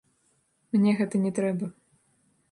Мне 0.75 0.93
гэта 1.01 1.21
не 1.25 1.31
трэба. 1.39 1.69